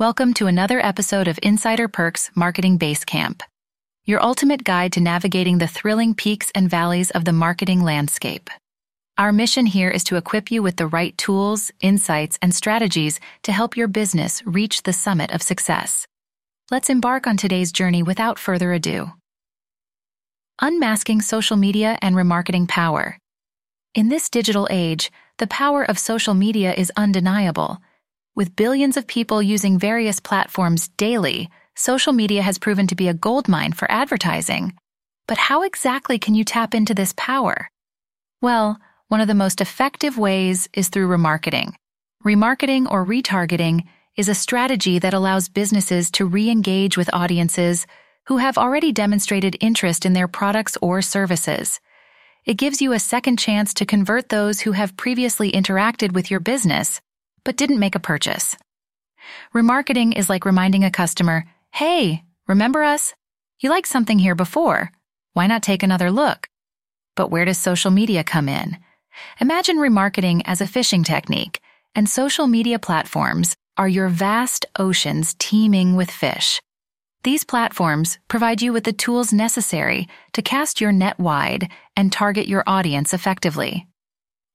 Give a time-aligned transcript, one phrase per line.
[0.00, 3.42] Welcome to another episode of Insider Perks Marketing Basecamp,
[4.06, 8.48] your ultimate guide to navigating the thrilling peaks and valleys of the marketing landscape.
[9.18, 13.52] Our mission here is to equip you with the right tools, insights, and strategies to
[13.52, 16.06] help your business reach the summit of success.
[16.70, 19.12] Let's embark on today's journey without further ado.
[20.62, 23.18] Unmasking social media and remarketing power.
[23.94, 27.82] In this digital age, the power of social media is undeniable
[28.36, 33.14] with billions of people using various platforms daily, social media has proven to be a
[33.14, 34.72] goldmine for advertising.
[35.26, 37.68] But how exactly can you tap into this power?
[38.40, 41.74] Well, one of the most effective ways is through remarketing.
[42.24, 43.84] Remarketing or retargeting
[44.16, 47.86] is a strategy that allows businesses to re engage with audiences
[48.26, 51.80] who have already demonstrated interest in their products or services.
[52.44, 56.40] It gives you a second chance to convert those who have previously interacted with your
[56.40, 57.00] business
[57.44, 58.56] but didn't make a purchase.
[59.54, 63.14] Remarketing is like reminding a customer, hey, remember us?
[63.60, 64.90] You liked something here before.
[65.32, 66.48] Why not take another look?
[67.14, 68.78] But where does social media come in?
[69.40, 71.60] Imagine remarketing as a fishing technique,
[71.94, 76.60] and social media platforms are your vast oceans teeming with fish.
[77.22, 82.48] These platforms provide you with the tools necessary to cast your net wide and target
[82.48, 83.86] your audience effectively.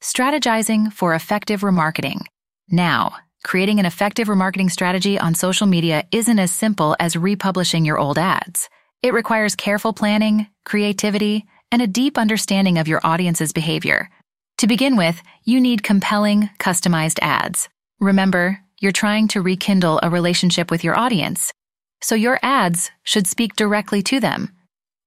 [0.00, 2.22] Strategizing for effective remarketing.
[2.70, 7.98] Now, creating an effective remarketing strategy on social media isn't as simple as republishing your
[7.98, 8.68] old ads.
[9.02, 14.10] It requires careful planning, creativity, and a deep understanding of your audience's behavior.
[14.58, 17.68] To begin with, you need compelling, customized ads.
[18.00, 21.52] Remember, you're trying to rekindle a relationship with your audience,
[22.00, 24.52] so your ads should speak directly to them.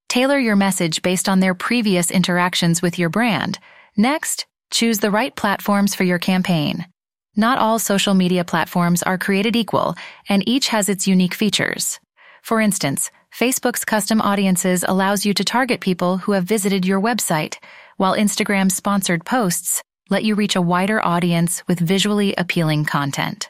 [0.09, 3.59] Tailor your message based on their previous interactions with your brand.
[3.95, 6.85] Next, choose the right platforms for your campaign.
[7.35, 9.95] Not all social media platforms are created equal,
[10.27, 11.99] and each has its unique features.
[12.41, 17.55] For instance, Facebook's custom audiences allows you to target people who have visited your website,
[17.95, 23.49] while Instagram's sponsored posts let you reach a wider audience with visually appealing content.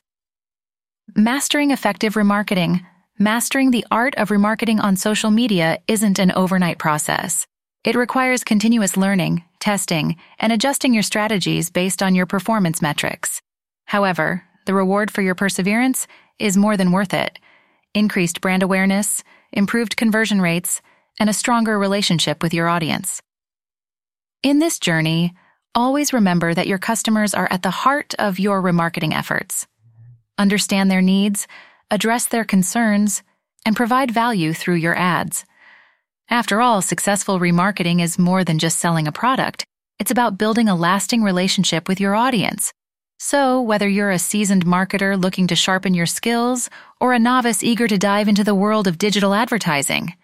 [1.15, 2.85] Mastering effective remarketing.
[3.17, 7.47] Mastering the art of remarketing on social media isn't an overnight process.
[7.83, 13.41] It requires continuous learning, testing, and adjusting your strategies based on your performance metrics.
[13.91, 16.07] However, the reward for your perseverance
[16.39, 17.37] is more than worth it.
[17.93, 19.21] Increased brand awareness,
[19.51, 20.81] improved conversion rates,
[21.19, 23.21] and a stronger relationship with your audience.
[24.43, 25.33] In this journey,
[25.75, 29.67] always remember that your customers are at the heart of your remarketing efforts.
[30.37, 31.45] Understand their needs,
[31.89, 33.23] address their concerns,
[33.65, 35.43] and provide value through your ads.
[36.29, 39.65] After all, successful remarketing is more than just selling a product.
[39.99, 42.71] It's about building a lasting relationship with your audience
[43.23, 47.87] so, whether you're a seasoned marketer looking to sharpen your skills or a novice eager
[47.87, 50.15] to dive into the world of digital advertising,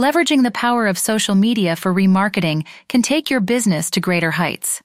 [0.00, 4.80] leveraging the power of social media for remarketing can take your business to greater heights.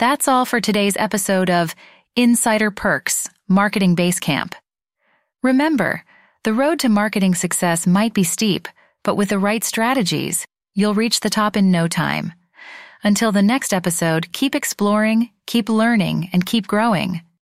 [0.00, 1.76] That's all for today's episode of
[2.16, 4.54] Insider Perks Marketing Basecamp.
[5.40, 6.02] Remember,
[6.42, 8.66] the road to marketing success might be steep,
[9.04, 12.32] but with the right strategies, you'll reach the top in no time.
[13.04, 17.22] Until the next episode, keep exploring, keep learning, and keep growing.